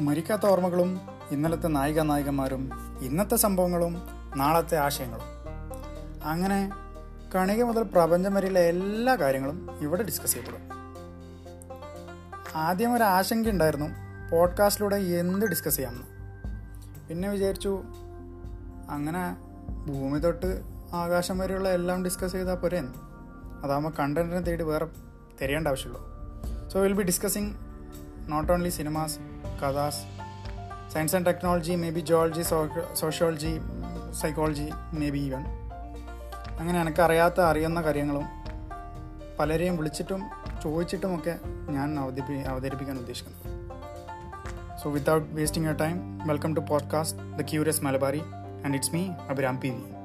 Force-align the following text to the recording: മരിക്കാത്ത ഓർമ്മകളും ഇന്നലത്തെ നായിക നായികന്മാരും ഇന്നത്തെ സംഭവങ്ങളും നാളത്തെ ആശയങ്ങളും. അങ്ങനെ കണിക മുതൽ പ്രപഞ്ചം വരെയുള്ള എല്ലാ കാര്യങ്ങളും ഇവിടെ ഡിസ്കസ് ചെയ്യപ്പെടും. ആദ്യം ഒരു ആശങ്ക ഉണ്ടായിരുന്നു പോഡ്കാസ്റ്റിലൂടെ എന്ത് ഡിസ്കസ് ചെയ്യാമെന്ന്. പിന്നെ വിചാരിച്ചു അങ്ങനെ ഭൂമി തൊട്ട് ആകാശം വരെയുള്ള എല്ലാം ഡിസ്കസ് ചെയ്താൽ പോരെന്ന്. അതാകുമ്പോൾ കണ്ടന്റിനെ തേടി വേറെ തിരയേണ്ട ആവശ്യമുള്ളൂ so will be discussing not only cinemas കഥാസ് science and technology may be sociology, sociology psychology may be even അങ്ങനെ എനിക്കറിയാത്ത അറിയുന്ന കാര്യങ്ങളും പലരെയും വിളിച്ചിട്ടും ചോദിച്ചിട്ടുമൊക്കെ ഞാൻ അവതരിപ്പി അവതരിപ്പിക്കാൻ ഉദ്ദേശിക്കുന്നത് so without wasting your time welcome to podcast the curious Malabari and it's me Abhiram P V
മരിക്കാത്ത 0.00 0.46
ഓർമ്മകളും 0.46 1.00
ഇന്നലത്തെ 1.30 1.68
നായിക 1.68 2.00
നായികന്മാരും 2.00 2.70
ഇന്നത്തെ 3.02 3.36
സംഭവങ്ങളും 3.36 4.02
നാളത്തെ 4.36 4.76
ആശയങ്ങളും. 4.76 5.24
അങ്ങനെ 6.24 6.70
കണിക 7.34 7.62
മുതൽ 7.62 7.82
പ്രപഞ്ചം 7.82 8.34
വരെയുള്ള 8.34 8.58
എല്ലാ 8.58 9.14
കാര്യങ്ങളും 9.14 9.78
ഇവിടെ 9.80 10.02
ഡിസ്കസ് 10.02 10.32
ചെയ്യപ്പെടും. 10.32 10.60
ആദ്യം 12.54 12.94
ഒരു 12.94 13.02
ആശങ്ക 13.02 13.48
ഉണ്ടായിരുന്നു 13.48 13.86
പോഡ്കാസ്റ്റിലൂടെ 14.30 14.96
എന്ത് 14.96 15.46
ഡിസ്കസ് 15.46 15.76
ചെയ്യാമെന്ന്. 15.76 16.06
പിന്നെ 17.08 17.28
വിചാരിച്ചു 17.28 17.82
അങ്ങനെ 18.90 19.36
ഭൂമി 19.86 20.18
തൊട്ട് 20.18 20.62
ആകാശം 20.94 21.38
വരെയുള്ള 21.38 21.68
എല്ലാം 21.68 22.04
ഡിസ്കസ് 22.04 22.32
ചെയ്താൽ 22.32 22.54
പോരെന്ന്. 22.54 22.92
അതാകുമ്പോൾ 23.64 23.92
കണ്ടന്റിനെ 23.98 24.40
തേടി 24.40 24.62
വേറെ 24.62 24.86
തിരയേണ്ട 25.42 25.68
ആവശ്യമുള്ളൂ 25.68 26.16
so 26.68 26.80
will 26.80 26.92
be 26.92 27.02
discussing 27.02 27.54
not 28.28 28.52
only 28.52 28.68
cinemas 28.68 29.18
കഥാസ് 29.62 30.02
science 30.92 31.16
and 31.16 31.26
technology 31.26 31.74
may 31.74 31.90
be 31.90 32.00
sociology, 32.00 32.94
sociology 32.94 33.60
psychology 34.20 34.70
may 34.92 35.10
be 35.10 35.18
even 35.18 35.44
അങ്ങനെ 36.58 36.80
എനിക്കറിയാത്ത 36.80 37.40
അറിയുന്ന 37.40 37.82
കാര്യങ്ങളും 37.82 38.24
പലരെയും 39.38 39.76
വിളിച്ചിട്ടും 39.76 40.22
ചോദിച്ചിട്ടുമൊക്കെ 40.64 41.38
ഞാൻ 41.70 41.98
അവതരിപ്പി 41.98 42.32
അവതരിപ്പിക്കാൻ 42.32 42.98
ഉദ്ദേശിക്കുന്നത് 42.98 43.70
so 44.82 44.90
without 44.90 45.34
wasting 45.34 45.68
your 45.68 45.76
time 45.76 46.18
welcome 46.26 46.54
to 46.54 46.60
podcast 46.60 47.38
the 47.38 47.42
curious 47.42 47.84
Malabari 47.84 48.20
and 48.64 48.74
it's 48.74 48.94
me 48.94 49.08
Abhiram 49.28 49.60
P 49.60 49.68
V 49.68 49.95